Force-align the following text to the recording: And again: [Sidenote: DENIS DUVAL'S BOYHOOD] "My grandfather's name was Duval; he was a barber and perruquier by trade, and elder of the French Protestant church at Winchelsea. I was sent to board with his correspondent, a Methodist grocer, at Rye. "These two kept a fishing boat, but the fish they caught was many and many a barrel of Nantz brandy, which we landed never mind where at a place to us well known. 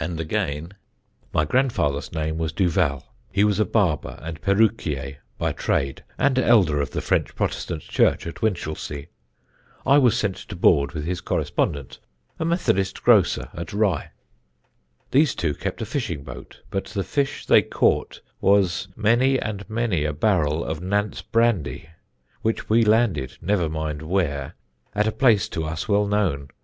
And 0.00 0.18
again: 0.18 0.72
[Sidenote: 0.72 0.72
DENIS 0.72 0.82
DUVAL'S 0.82 1.32
BOYHOOD] 1.32 1.34
"My 1.34 1.44
grandfather's 1.44 2.12
name 2.12 2.38
was 2.38 2.52
Duval; 2.52 3.04
he 3.30 3.44
was 3.44 3.60
a 3.60 3.64
barber 3.64 4.18
and 4.20 4.42
perruquier 4.42 5.18
by 5.38 5.52
trade, 5.52 6.02
and 6.18 6.40
elder 6.40 6.80
of 6.80 6.90
the 6.90 7.00
French 7.00 7.36
Protestant 7.36 7.82
church 7.84 8.26
at 8.26 8.42
Winchelsea. 8.42 9.06
I 9.86 9.98
was 9.98 10.18
sent 10.18 10.34
to 10.38 10.56
board 10.56 10.90
with 10.90 11.04
his 11.06 11.20
correspondent, 11.20 12.00
a 12.40 12.44
Methodist 12.44 13.04
grocer, 13.04 13.48
at 13.54 13.72
Rye. 13.72 14.10
"These 15.12 15.36
two 15.36 15.54
kept 15.54 15.80
a 15.80 15.86
fishing 15.86 16.24
boat, 16.24 16.62
but 16.72 16.86
the 16.86 17.04
fish 17.04 17.46
they 17.46 17.62
caught 17.62 18.22
was 18.40 18.88
many 18.96 19.38
and 19.38 19.70
many 19.70 20.04
a 20.04 20.12
barrel 20.12 20.64
of 20.64 20.80
Nantz 20.80 21.22
brandy, 21.22 21.88
which 22.42 22.68
we 22.68 22.82
landed 22.84 23.38
never 23.40 23.68
mind 23.68 24.02
where 24.02 24.56
at 24.96 25.06
a 25.06 25.12
place 25.12 25.48
to 25.50 25.62
us 25.64 25.88
well 25.88 26.08
known. 26.08 26.48